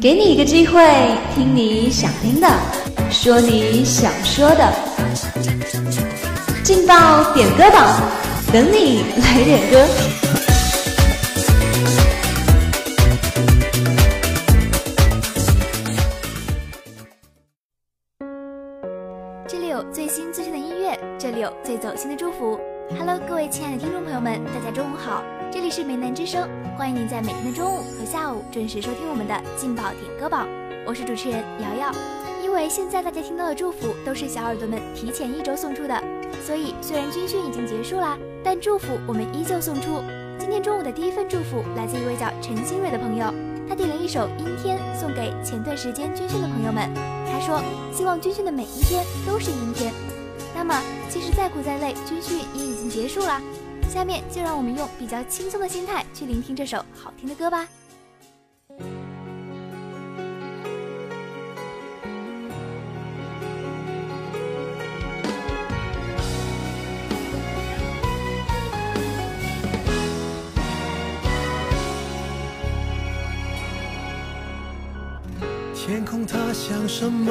[0.00, 0.80] 给你一个机会，
[1.34, 2.48] 听你想听的，
[3.10, 4.72] 说你想说的，
[6.62, 8.00] 劲爆点歌榜，
[8.52, 9.86] 等你来点歌。
[19.48, 22.58] 这里有最新最新的音乐，这里有最走心的祝福。
[22.94, 30.46] Hello，各位亲爱的听众朋友们，大家中午好，这里是梅南之声，欢迎您在每天的中午和下午准时收听我们的劲爆点歌榜，
[30.86, 31.92] 我是主持人瑶瑶。
[32.44, 36.00] 因为现在大家听到的祝福都是小耳朵们提前一周送出的，
[36.46, 40.00] 所以虽然军训已经结束啦，但祝福我们依旧送出。
[40.38, 43.34] 今天中午的第一份祝福来自一位叫陈新蕊的朋友，
[43.68, 46.88] 他点了一首《阴天》送给前段时间军训的朋友们，
[47.26, 47.60] 他说
[47.92, 49.92] 希望军训的每一天都是阴天。
[50.56, 53.38] 那么，即使再苦再累，军训也已经结束了。
[53.90, 57.68] 下面就让我们用比较轻松的心态去聆听这首好听的歌吧。
[75.74, 77.30] 天空它像什么？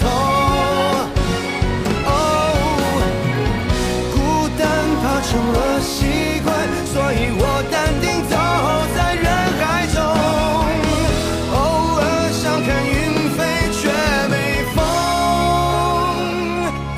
[0.00, 0.02] 头。
[2.06, 2.10] 哦，
[4.12, 4.16] 孤
[4.58, 4.60] 单
[5.02, 5.94] 怕成了习
[6.44, 6.50] 惯，
[6.86, 8.32] 所以我淡定走
[8.94, 9.26] 在人
[9.60, 9.96] 海中。
[11.54, 11.56] 偶
[11.98, 12.02] 尔
[12.32, 12.90] 想看云
[13.36, 13.38] 飞
[13.72, 13.80] 却
[14.28, 14.34] 没
[14.74, 14.76] 风，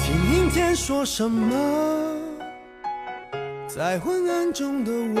[0.00, 1.52] 听阴天说什么？
[3.68, 5.20] 在昏暗中的我，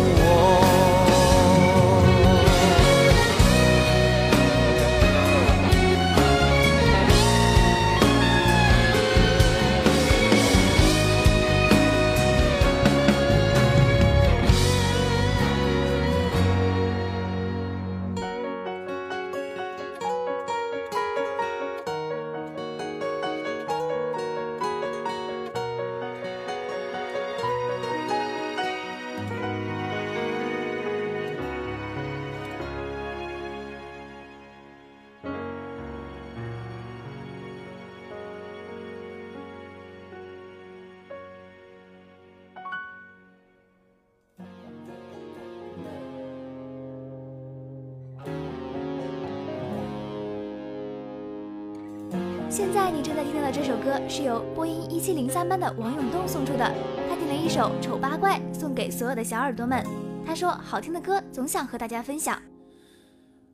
[52.51, 56.69] 现在你正在听到的这首歌是由播音一七零三班的王永东送出的，
[57.09, 59.81] 他点了一首《丑八怪》送给所有的小耳朵们。
[60.25, 62.37] 他说：“好听的歌总想和大家分享。”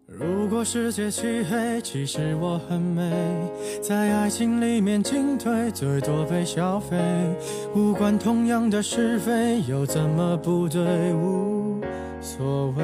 [0.08, 3.14] 如果世界漆黑，其实我很美，
[3.84, 6.98] 在爱情里面进退，最多被消费。
[7.76, 11.14] 无关同样的是非，又怎么不对？
[11.14, 11.80] 无
[12.20, 12.84] 所谓。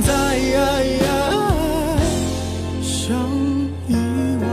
[0.00, 0.38] 在
[2.82, 3.16] 想
[3.88, 3.94] 意
[4.40, 4.44] 外，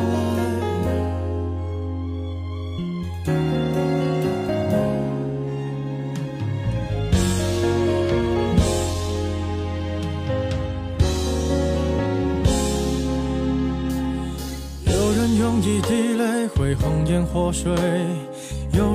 [14.86, 17.72] 有人用一滴泪会红颜祸水。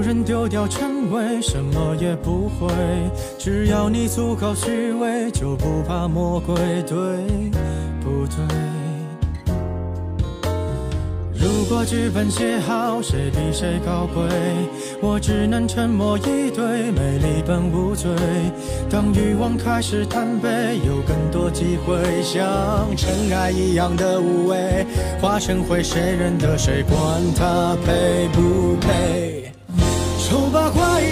[0.09, 2.67] 人丢掉称谓，什么也不会。
[3.39, 6.97] 只要你足够虚伪，就不怕魔鬼，对
[8.01, 8.43] 不对？
[11.35, 14.25] 如果剧本写好，谁比谁高贵？
[15.03, 18.11] 我只能沉默以对，美丽本无罪。
[18.89, 22.41] 当欲望开始贪杯，有更多机会，像
[22.97, 24.87] 尘埃一样的无畏，
[25.21, 26.83] 化成灰，谁认得谁？
[26.85, 26.99] 管
[27.37, 29.38] 他配不配？
[30.29, 31.03] 丑八怪，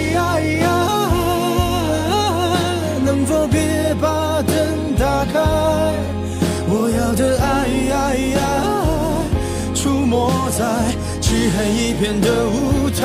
[3.03, 4.55] 能否别把灯
[4.95, 5.39] 打开？
[6.69, 7.47] 我要的爱。
[9.73, 10.63] 出没在
[11.19, 13.01] 漆黑一片的舞台，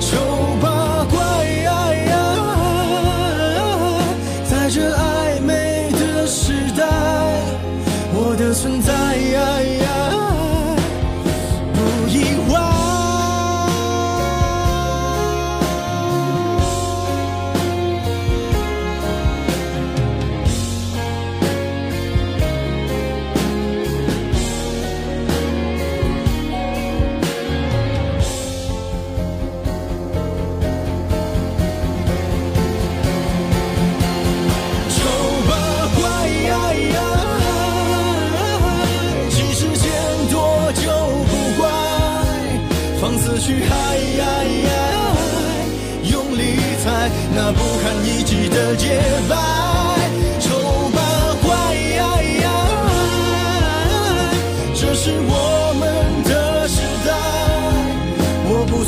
[0.00, 0.16] 丑
[0.60, 1.16] 八怪，
[4.50, 6.82] 在这暧昧的时代，
[8.12, 9.83] 我的存在。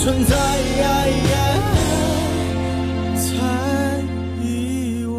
[0.06, 0.36] 存在，
[3.16, 3.26] 才
[4.40, 5.18] 意外。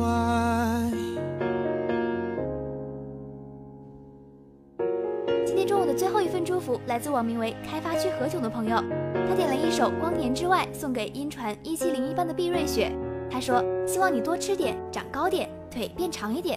[5.45, 8.81] 今天中午的最后一份祝福来自网名为“开发区何炅”的朋友，
[9.27, 12.89] 他点了一首《光年之外》送给音传一七零一班的毕瑞雪。
[13.29, 16.56] 他说：“希望你多吃点，长高点，腿变长一点。”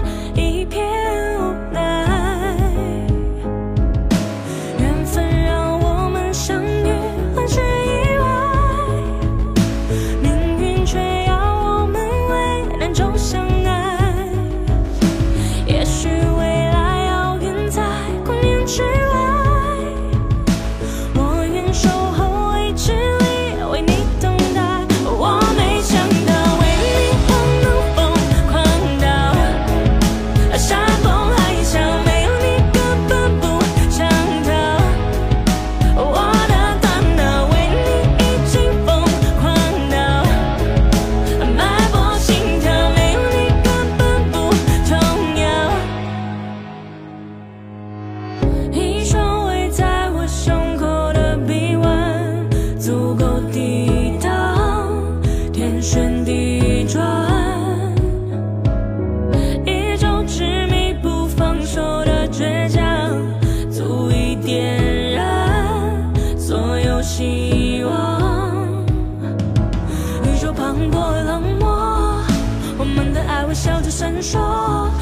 [73.91, 75.00] 闪烁，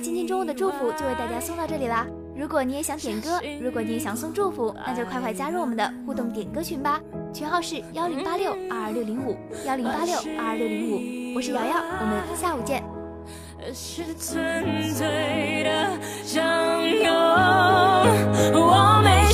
[0.00, 2.06] 今天中午的祝福就为大家送到这里啦。
[2.36, 7.00] 如果你也想点歌，如果你也想送祝福，那就快快加入我们的互动点歌群吧，
[7.32, 9.36] 群号是幺零八六二二六零五
[9.66, 11.34] 幺零八六二二六零五。
[11.36, 12.82] 我是瑶瑶，我们下午见。
[13.74, 15.90] 是纯粹的
[16.24, 16.44] 相
[16.88, 17.12] 拥，
[18.54, 19.32] 我没